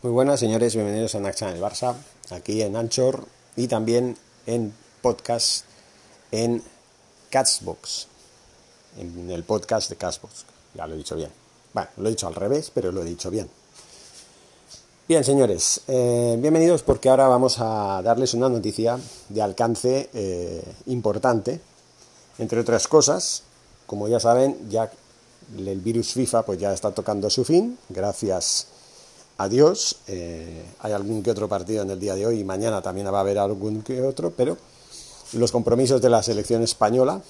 [0.00, 1.92] Muy buenas señores, bienvenidos a Naxa el Barça,
[2.30, 5.64] aquí en Anchor y también en podcast
[6.30, 6.62] en
[7.30, 8.06] Catsbox,
[8.96, 11.30] en el podcast de Catsbox, ya lo he dicho bien.
[11.74, 13.50] Bueno, lo he dicho al revés, pero lo he dicho bien.
[15.08, 21.60] Bien, señores, eh, bienvenidos porque ahora vamos a darles una noticia de alcance eh, importante.
[22.38, 23.42] Entre otras cosas,
[23.84, 24.92] como ya saben, ya
[25.56, 28.77] el virus FIFA pues ya está tocando su fin, gracias a
[29.46, 29.98] Dios.
[30.08, 33.18] Eh, hay algún que otro partido en el día de hoy y mañana también va
[33.18, 34.56] a haber algún que otro, pero
[35.34, 37.20] los compromisos de la selección española,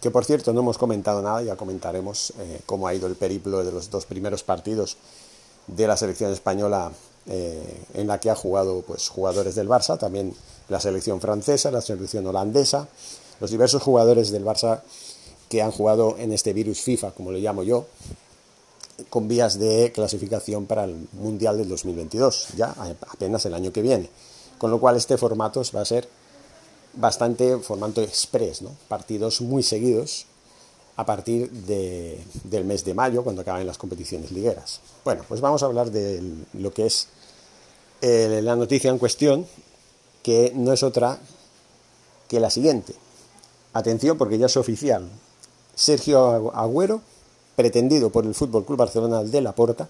[0.00, 2.32] que por cierto no hemos comentado nada, ya comentaremos
[2.66, 4.96] cómo ha ido el periplo de los dos primeros partidos
[5.66, 6.90] de la selección española
[7.26, 10.34] eh, en la que ha jugado pues, jugadores del Barça, también
[10.68, 12.88] la selección francesa, la selección holandesa,
[13.40, 14.80] los diversos jugadores del Barça
[15.48, 17.86] que han jugado en este virus FIFA, como lo llamo yo,
[19.10, 22.74] con vías de clasificación para el Mundial del 2022, ya
[23.10, 24.08] apenas el año que viene.
[24.58, 26.08] Con lo cual este formato va a ser
[26.94, 28.70] bastante formato express, ¿no?
[28.88, 30.26] partidos muy seguidos
[30.96, 34.80] a partir de, del mes de mayo, cuando acaben las competiciones ligueras.
[35.04, 37.08] Bueno, pues vamos a hablar de lo que es
[38.02, 39.46] eh, la noticia en cuestión,
[40.22, 41.18] que no es otra
[42.28, 42.94] que la siguiente.
[43.72, 45.08] Atención, porque ya es oficial.
[45.74, 47.00] Sergio Agüero,
[47.56, 49.88] pretendido por el Fútbol Club Barcelona de la Porta,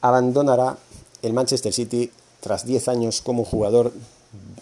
[0.00, 0.76] abandonará
[1.22, 3.92] el Manchester City tras 10 años como jugador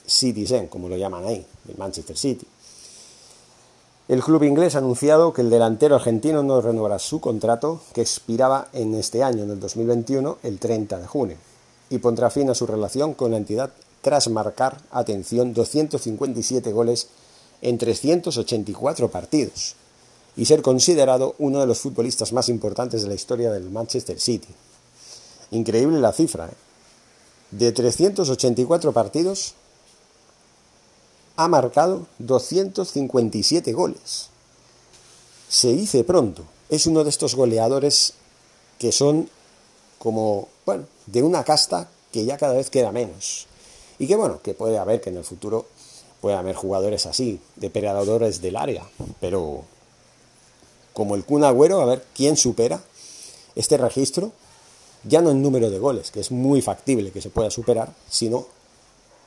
[0.06, 2.46] citizen, como lo llaman ahí, el Manchester City.
[4.08, 8.68] El club inglés ha anunciado que el delantero argentino no renovará su contrato, que expiraba
[8.72, 11.36] en este año, en el 2021, el 30 de junio,
[11.88, 17.08] y pondrá fin a su relación con la entidad tras marcar, atención, 257 goles
[17.62, 19.76] en 384 partidos
[20.36, 24.48] y ser considerado uno de los futbolistas más importantes de la historia del Manchester City.
[25.50, 26.46] Increíble la cifra.
[26.46, 26.54] ¿eh?
[27.50, 29.54] De 384 partidos,
[31.36, 34.28] ha marcado 257 goles.
[35.48, 38.14] Se dice pronto, es uno de estos goleadores
[38.78, 39.28] que son
[39.98, 43.46] como, bueno, de una casta que ya cada vez queda menos.
[43.98, 45.66] Y que bueno, que puede haber que en el futuro
[46.20, 48.84] pueda haber jugadores así, depredadores del área,
[49.20, 49.64] pero
[50.92, 52.82] como el Kun Agüero, a ver quién supera
[53.54, 54.32] este registro,
[55.04, 58.46] ya no en número de goles, que es muy factible que se pueda superar, sino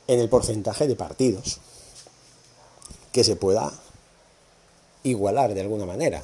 [0.06, 1.58] en el porcentaje de partidos
[3.12, 3.72] que se pueda
[5.02, 6.22] igualar de alguna manera.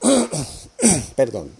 [1.16, 1.50] Perdón.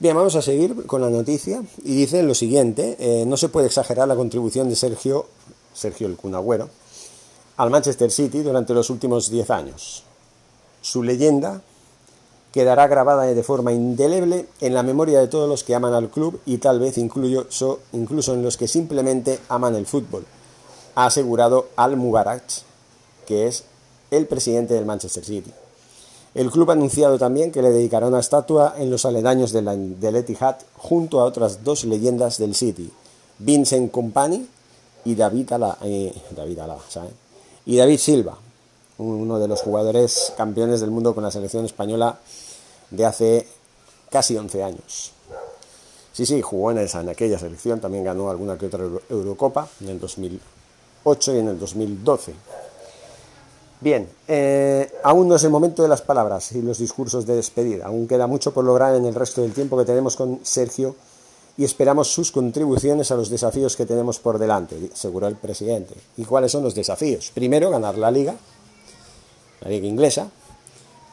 [0.00, 3.66] Bien, vamos a seguir con la noticia y dice lo siguiente, eh, no se puede
[3.66, 5.26] exagerar la contribución de Sergio,
[5.74, 6.68] Sergio el Cunagüero,
[7.56, 10.04] al Manchester City durante los últimos 10 años.
[10.88, 11.60] Su leyenda
[12.50, 16.40] quedará grabada de forma indeleble en la memoria de todos los que aman al club
[16.46, 20.24] y tal vez incluso en los que simplemente aman el fútbol
[20.94, 22.42] ha asegurado Al Mubarak,
[23.26, 23.64] que es
[24.10, 25.52] el presidente del Manchester City.
[26.34, 30.16] El club ha anunciado también que le dedicará una estatua en los aledaños de del
[30.16, 32.90] Etihad junto a otras dos leyendas del City,
[33.38, 34.48] Vincent Company
[35.04, 36.58] David, eh, David,
[37.66, 38.38] y David Silva,
[38.98, 42.18] uno de los jugadores campeones del mundo con la selección española
[42.90, 43.46] de hace
[44.10, 45.12] casi 11 años.
[46.12, 49.88] Sí, sí, jugó en, esa, en aquella selección, también ganó alguna que otra Eurocopa en
[49.90, 50.40] el 2000
[51.04, 52.34] y en el 2012.
[53.80, 57.86] Bien, eh, aún no es el momento de las palabras y los discursos de despedida.
[57.86, 60.96] Aún queda mucho por lograr en el resto del tiempo que tenemos con Sergio
[61.56, 65.94] y esperamos sus contribuciones a los desafíos que tenemos por delante, aseguró el presidente.
[66.16, 67.30] ¿Y cuáles son los desafíos?
[67.32, 68.34] Primero, ganar la liga,
[69.60, 70.30] la liga inglesa,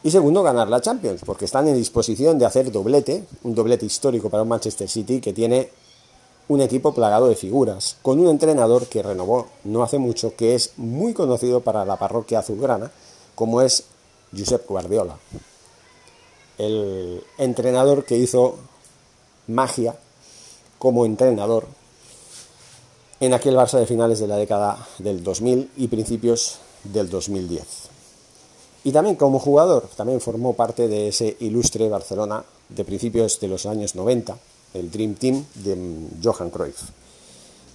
[0.06, 4.30] y segundo, ganar la Champions, porque están en disposición de hacer doblete, un doblete histórico
[4.30, 5.72] para un Manchester City que tiene
[6.48, 10.74] un equipo plagado de figuras, con un entrenador que renovó no hace mucho, que es
[10.78, 12.92] muy conocido para la parroquia azulgrana,
[13.34, 13.86] como es
[14.32, 15.18] Josep Guardiola.
[16.60, 18.58] El entrenador que hizo
[19.48, 19.96] magia
[20.78, 21.66] como entrenador
[23.20, 27.95] en aquel Barça de finales de la década del 2000 y principios del 2010.
[28.86, 33.66] Y también como jugador, también formó parte de ese ilustre Barcelona de principios de los
[33.66, 34.38] años 90
[34.76, 35.76] el Dream Team de
[36.24, 36.82] Johan Cruyff.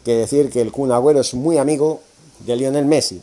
[0.05, 2.01] Que decir que el Kun Agüero es muy amigo
[2.41, 3.21] de Lionel Messi.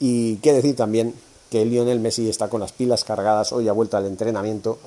[0.00, 1.14] Y que decir también
[1.50, 4.78] que Lionel Messi está con las pilas cargadas, hoy ha vuelto al entrenamiento,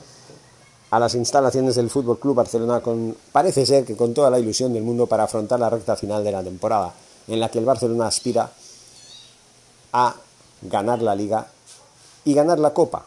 [0.89, 4.73] a las instalaciones del Fútbol Club Barcelona, con, parece ser que con toda la ilusión
[4.73, 6.93] del mundo para afrontar la recta final de la temporada,
[7.27, 8.51] en la que el Barcelona aspira
[9.93, 10.15] a
[10.63, 11.47] ganar la Liga
[12.25, 13.05] y ganar la Copa,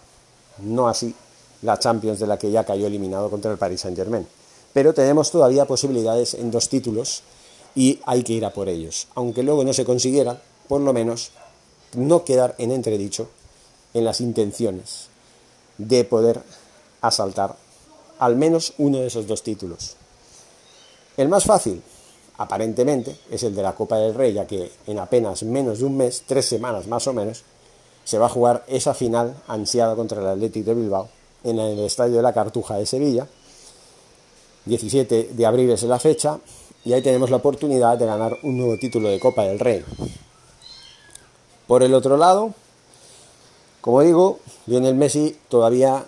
[0.59, 1.15] no así
[1.63, 4.27] la Champions de la que ya cayó eliminado contra el Paris Saint Germain
[4.75, 7.23] pero tenemos todavía posibilidades en dos títulos
[7.77, 9.07] y hay que ir a por ellos.
[9.15, 11.31] Aunque luego no se consiguiera, por lo menos
[11.95, 13.31] no quedar en entredicho
[13.95, 15.07] en las intenciones
[15.79, 16.43] de poder
[17.01, 17.57] asaltar
[18.19, 19.97] al menos uno de esos dos títulos.
[21.17, 21.81] El más fácil,
[22.39, 25.97] aparentemente, es el de la Copa del Rey, ya que en apenas menos de un
[25.97, 27.45] mes, tres semanas más o menos,
[28.05, 31.09] se va a jugar esa final ansiada contra el Athletic de Bilbao
[31.43, 33.27] en el Estadio de la Cartuja de Sevilla.
[34.67, 36.39] 17 de abril es la fecha
[36.85, 39.85] y ahí tenemos la oportunidad de ganar un nuevo título de Copa del Rey.
[41.67, 42.53] Por el otro lado,
[43.81, 46.07] como digo, Lionel Messi todavía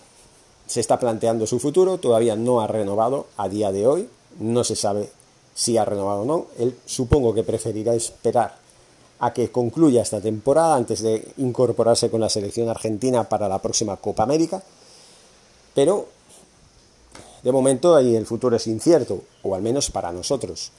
[0.66, 4.08] se está planteando su futuro, todavía no ha renovado a día de hoy,
[4.38, 5.10] no se sabe
[5.54, 6.46] si ha renovado o no.
[6.58, 8.65] Él supongo que preferirá esperar
[9.18, 13.96] a que concluya esta temporada antes de incorporarse con la selección argentina para la próxima
[13.96, 14.62] Copa América.
[15.74, 16.08] Pero
[17.42, 20.72] de momento ahí el futuro es incierto, o al menos para nosotros.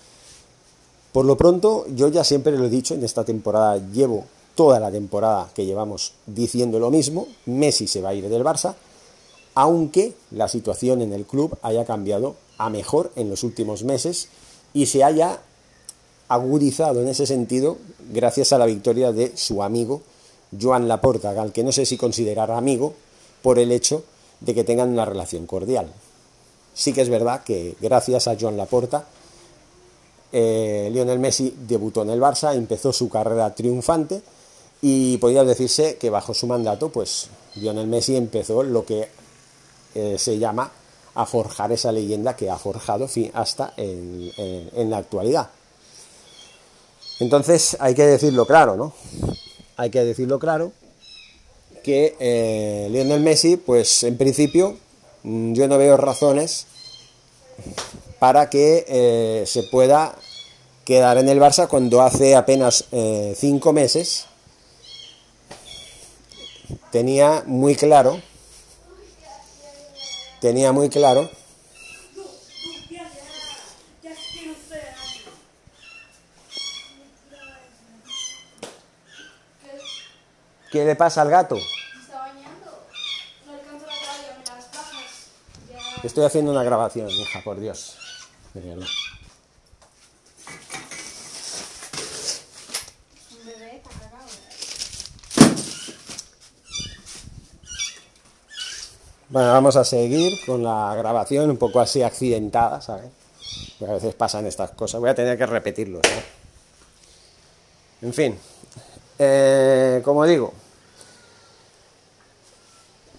[1.11, 4.91] Por lo pronto, yo ya siempre lo he dicho, en esta temporada llevo toda la
[4.91, 8.75] temporada que llevamos diciendo lo mismo, Messi se va a ir del Barça,
[9.55, 14.29] aunque la situación en el club haya cambiado a mejor en los últimos meses
[14.73, 15.39] y se haya
[16.27, 17.77] agudizado en ese sentido
[18.11, 20.01] gracias a la victoria de su amigo
[20.59, 22.93] Joan Laporta, al que no sé si considerar amigo
[23.41, 24.03] por el hecho
[24.39, 25.91] de que tengan una relación cordial.
[26.73, 29.05] Sí que es verdad que gracias a Joan Laporta,
[30.31, 34.21] eh, Lionel Messi debutó en el Barça, empezó su carrera triunfante
[34.81, 39.07] y podría decirse que bajo su mandato, pues Lionel Messi empezó lo que
[39.95, 40.71] eh, se llama
[41.15, 45.49] a forjar esa leyenda que ha forjado hasta en la actualidad.
[47.19, 48.93] Entonces hay que decirlo claro, ¿no?
[49.75, 50.71] Hay que decirlo claro
[51.83, 54.77] que eh, Lionel Messi, pues en principio
[55.23, 56.67] mm, yo no veo razones
[58.19, 60.15] para que eh, se pueda
[60.85, 64.25] quedar en el Barça cuando hace apenas eh, cinco meses
[66.91, 68.21] tenía muy claro,
[70.41, 71.29] tenía muy claro
[80.71, 81.57] ¿Qué le pasa al gato?
[86.03, 87.97] Estoy haciendo una grabación, hija, por Dios.
[99.29, 103.11] Bueno, vamos a seguir con la grabación un poco así accidentada, ¿sabes?
[103.81, 104.99] a veces pasan estas cosas.
[105.01, 106.01] Voy a tener que repetirlo.
[108.01, 108.39] En fin,
[109.19, 110.53] eh, como digo,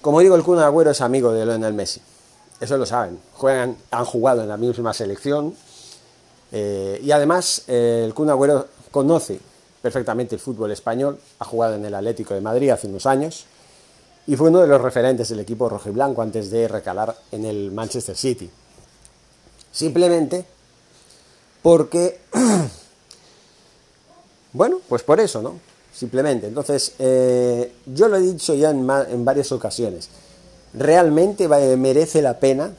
[0.01, 2.01] como digo, el Kun Agüero es amigo de Lionel Messi.
[2.61, 3.19] Eso lo saben.
[3.35, 5.55] Juegan, han jugado en la misma selección.
[6.53, 9.41] Eh, y además, eh, el Kun Agüero conoce
[9.83, 11.19] perfectamente el fútbol español.
[11.41, 13.45] Ha jugado en el Atlético de Madrid hace unos años.
[14.27, 17.45] Y fue uno de los referentes del equipo rojo y blanco antes de recalar en
[17.45, 18.49] el Manchester City.
[19.73, 20.45] Simplemente
[21.61, 22.21] porque.
[24.53, 25.68] bueno, pues por eso, ¿no?
[25.93, 26.47] Simplemente.
[26.47, 30.09] Entonces, eh, yo lo he dicho ya en, en varias ocasiones.
[30.75, 32.73] Realmente merece la pena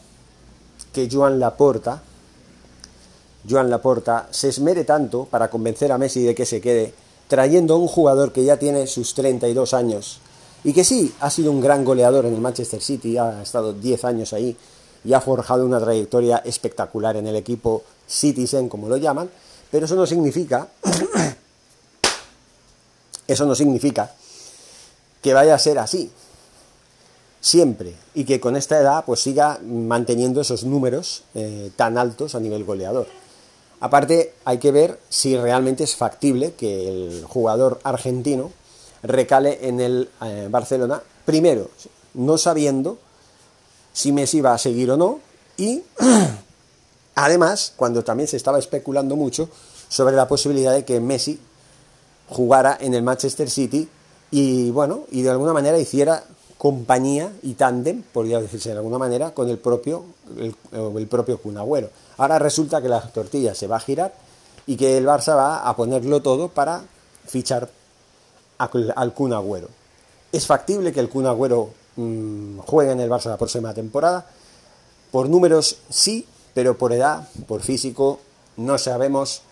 [0.94, 2.02] que Joan Laporta,
[3.50, 6.94] Joan Laporta, se esmere tanto para convencer a Messi de que se quede,
[7.28, 10.20] trayendo a un jugador que ya tiene sus 32 años
[10.64, 14.06] y que sí, ha sido un gran goleador en el Manchester City, ha estado 10
[14.06, 14.56] años ahí
[15.06, 19.30] y ha forjado una trayectoria espectacular en el equipo Citizen, como lo llaman,
[19.72, 20.68] pero eso no significa
[23.32, 24.12] eso no significa
[25.22, 26.12] que vaya a ser así
[27.42, 32.40] siempre y que con esta edad pues siga manteniendo esos números eh, tan altos a
[32.40, 33.08] nivel goleador.
[33.80, 38.52] Aparte hay que ver si realmente es factible que el jugador argentino
[39.04, 41.70] recale en el eh, Barcelona, primero
[42.14, 42.98] no sabiendo
[43.94, 45.20] si Messi va a seguir o no
[45.58, 45.84] y
[47.16, 49.50] además cuando también se estaba especulando mucho
[49.88, 51.40] sobre la posibilidad de que Messi
[52.30, 53.88] jugara en el Manchester City
[54.32, 56.24] y bueno, y de alguna manera hiciera
[56.58, 60.04] compañía y tándem, podría decirse de alguna manera, con el propio,
[60.38, 64.14] el, propio Kun Ahora resulta que la tortilla se va a girar
[64.68, 66.84] y que el Barça va a ponerlo todo para
[67.26, 67.70] fichar
[68.58, 69.34] al Kun
[70.32, 71.26] ¿Es factible que el Kun
[71.96, 74.26] mm, juegue en el Barça la próxima temporada?
[75.12, 78.20] Por números sí, pero por edad, por físico,
[78.58, 79.44] no sabemos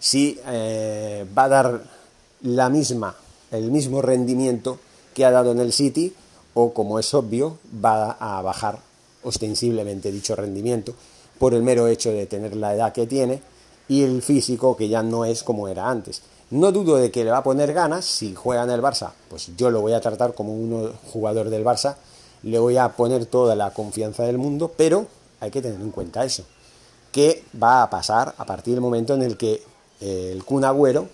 [0.00, 1.95] si eh, va a dar
[2.42, 3.16] la misma,
[3.50, 4.78] el mismo rendimiento
[5.14, 6.14] que ha dado en el City
[6.54, 8.80] o, como es obvio, va a bajar
[9.22, 10.94] ostensiblemente dicho rendimiento
[11.38, 13.42] por el mero hecho de tener la edad que tiene
[13.88, 16.22] y el físico que ya no es como era antes.
[16.50, 19.50] No dudo de que le va a poner ganas, si juega en el Barça, pues
[19.56, 21.96] yo lo voy a tratar como un jugador del Barça,
[22.42, 25.06] le voy a poner toda la confianza del mundo, pero
[25.40, 26.44] hay que tener en cuenta eso,
[27.10, 29.62] que va a pasar a partir del momento en el que
[30.00, 31.08] eh, el Kun Agüero,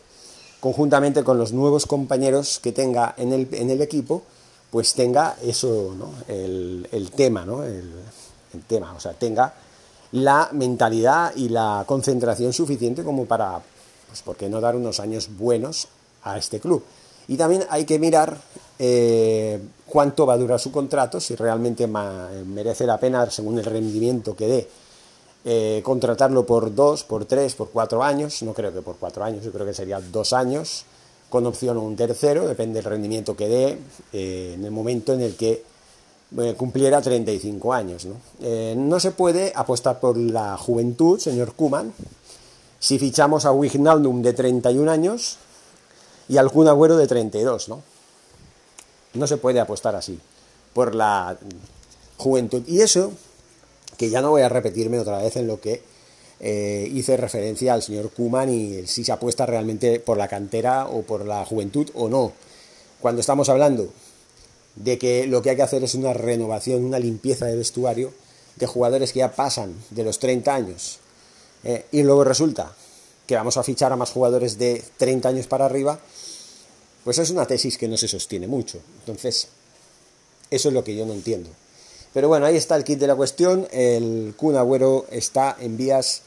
[0.63, 4.23] conjuntamente con los nuevos compañeros que tenga en el, en el equipo,
[4.71, 6.13] pues tenga eso, ¿no?
[6.29, 7.65] el, el tema, ¿no?
[7.65, 7.91] El,
[8.69, 9.53] tema, o sea, tenga
[10.13, 13.61] la mentalidad y la concentración suficiente como para,
[14.07, 15.89] pues, ¿por qué no dar unos años buenos
[16.23, 16.85] a este club?
[17.27, 18.39] Y también hay que mirar
[18.79, 24.37] eh, cuánto va a durar su contrato, si realmente merece la pena, según el rendimiento
[24.37, 24.69] que dé,
[25.45, 28.43] eh, contratarlo por dos, por tres, por cuatro años.
[28.43, 30.85] No creo que por cuatro años, yo creo que sería dos años,
[31.29, 33.79] con opción a un tercero, depende del rendimiento que dé,
[34.13, 35.65] eh, en el momento en el que
[36.39, 38.07] eh, cumpliera 35 años.
[38.07, 38.15] ¿no?
[38.41, 41.93] Eh, no se puede apostar por la juventud, señor Kuman,
[42.79, 45.37] si fichamos a Wijnaldum de 31 años
[46.29, 47.83] y al Kun Agüero de 32, ¿no?
[49.15, 50.19] No se puede apostar así
[50.73, 51.37] por la
[52.17, 52.63] juventud.
[52.67, 53.13] Y eso,
[53.97, 55.83] que ya no voy a repetirme otra vez en lo que
[56.41, 61.03] eh, hice referencia al señor Kuman y si se apuesta realmente por la cantera o
[61.03, 62.33] por la juventud o no.
[63.01, 63.93] Cuando estamos hablando
[64.77, 68.13] de que lo que hay que hacer es una renovación, una limpieza de vestuario
[68.57, 70.99] de jugadores que ya pasan de los 30 años
[71.65, 72.75] eh, y luego resulta
[73.27, 76.01] que vamos a fichar a más jugadores de 30 años para arriba,
[77.05, 78.81] pues es una tesis que no se sostiene mucho.
[79.01, 79.49] Entonces,
[80.51, 81.51] eso es lo que yo no entiendo.
[82.13, 83.67] Pero bueno, ahí está el kit de la cuestión.
[83.71, 86.23] El Kun Agüero está en vías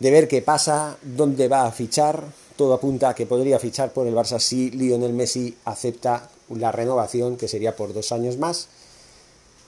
[0.00, 2.24] de ver qué pasa, dónde va a fichar.
[2.56, 7.36] Todo apunta a que podría fichar por el Barça si Lionel Messi acepta la renovación,
[7.36, 8.68] que sería por dos años más.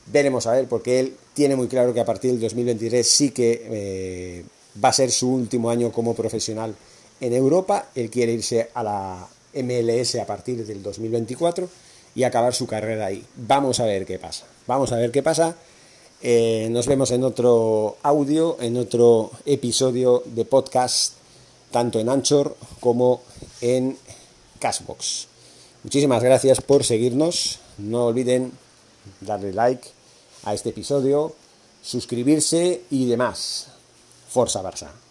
[0.07, 3.63] Veremos a ver, porque él tiene muy claro que a partir del 2023 sí que
[3.65, 4.45] eh,
[4.83, 6.75] va a ser su último año como profesional
[7.21, 7.91] en Europa.
[7.95, 11.69] Él quiere irse a la MLS a partir del 2024
[12.15, 13.25] y acabar su carrera ahí.
[13.37, 14.47] Vamos a ver qué pasa.
[14.67, 15.57] Vamos a ver qué pasa.
[16.23, 21.15] Eh, nos vemos en otro audio, en otro episodio de podcast,
[21.71, 23.23] tanto en Anchor como
[23.61, 23.97] en
[24.59, 25.29] Cashbox.
[25.83, 27.59] Muchísimas gracias por seguirnos.
[27.79, 28.53] No olviden
[29.21, 29.89] darle like
[30.45, 31.35] a este episodio,
[31.83, 33.69] suscribirse y demás.
[34.29, 35.10] Forza Barça.